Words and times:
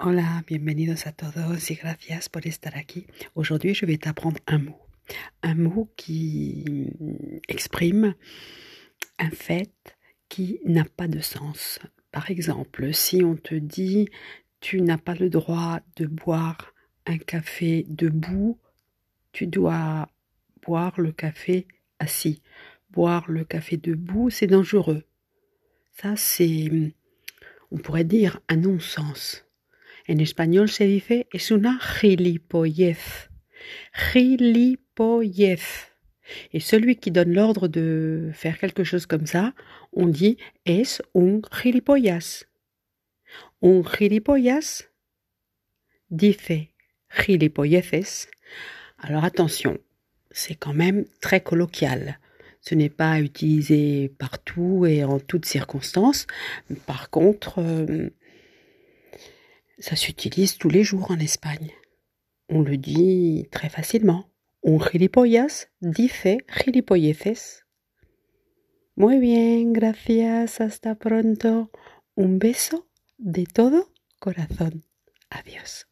Hola, 0.00 0.44
bienvenidos 0.48 1.06
a 1.06 1.12
todos 1.12 1.70
y 1.70 1.76
gracias 1.76 2.28
por 2.28 2.48
estar 2.48 2.76
aquí. 2.76 3.06
Aujourd'hui, 3.34 3.74
je 3.74 3.86
vais 3.86 3.96
t'apprendre 3.96 4.40
un 4.48 4.58
mot. 4.58 4.80
Un 5.44 5.54
mot 5.54 5.88
qui 5.94 6.90
exprime 7.46 8.16
un 9.20 9.30
fait 9.30 9.96
qui 10.28 10.58
n'a 10.64 10.84
pas 10.84 11.06
de 11.06 11.20
sens. 11.20 11.78
Par 12.10 12.28
exemple, 12.32 12.92
si 12.92 13.22
on 13.22 13.36
te 13.36 13.54
dit 13.54 14.08
tu 14.58 14.82
n'as 14.82 14.98
pas 14.98 15.14
le 15.14 15.30
droit 15.30 15.78
de 15.94 16.06
boire 16.06 16.74
un 17.06 17.18
café 17.18 17.86
debout, 17.88 18.58
tu 19.30 19.46
dois 19.46 20.08
boire 20.66 21.00
le 21.00 21.12
café 21.12 21.68
assis. 22.00 22.42
Boire 22.90 23.30
le 23.30 23.44
café 23.44 23.76
debout, 23.76 24.28
c'est 24.28 24.48
dangereux. 24.48 25.04
Ça, 25.92 26.16
c'est, 26.16 26.92
on 27.70 27.78
pourrait 27.78 28.02
dire, 28.02 28.40
un 28.48 28.56
non-sens. 28.56 29.43
En 30.08 30.18
espagnol 30.18 30.68
se 30.68 30.84
dice 30.84 31.26
es 31.32 31.50
una 31.50 31.78
gilipollez. 31.78 32.98
Gilipollez. 34.12 35.60
Et 36.52 36.60
celui 36.60 36.96
qui 36.96 37.10
donne 37.10 37.32
l'ordre 37.32 37.68
de 37.68 38.30
faire 38.32 38.58
quelque 38.58 38.84
chose 38.84 39.06
comme 39.06 39.26
ça, 39.26 39.52
on 39.92 40.06
dit 40.06 40.36
es 40.66 41.00
un 41.14 41.40
gilipollas. 41.52 42.44
Un 43.62 43.82
gilipollas 43.82 44.84
dice 46.10 46.68
gilipolleces. 47.10 48.28
Alors 48.98 49.24
attention, 49.24 49.78
c'est 50.30 50.54
quand 50.54 50.74
même 50.74 51.04
très 51.20 51.40
colloquial. 51.40 52.18
Ce 52.60 52.74
n'est 52.74 52.90
pas 52.90 53.20
utilisé 53.20 54.08
partout 54.18 54.86
et 54.86 55.04
en 55.04 55.20
toutes 55.20 55.44
circonstances. 55.44 56.26
Par 56.86 57.10
contre, 57.10 57.58
euh, 57.58 58.08
ça 59.78 59.96
s'utilise 59.96 60.56
tous 60.56 60.68
les 60.68 60.84
jours 60.84 61.10
en 61.10 61.18
Espagne. 61.18 61.70
On 62.48 62.60
le 62.62 62.76
dit 62.76 63.48
très 63.50 63.68
facilement. 63.68 64.30
Un 64.66 64.78
gilipollas 64.78 65.68
dice 65.82 66.38
gilipolleces. 66.48 67.64
Muy 68.96 69.18
bien, 69.18 69.72
gracias, 69.72 70.60
hasta 70.60 70.94
pronto. 70.94 71.70
Un 72.16 72.38
beso 72.38 72.86
de 73.18 73.44
todo 73.44 73.90
corazón. 74.20 74.84
Adiós. 75.30 75.86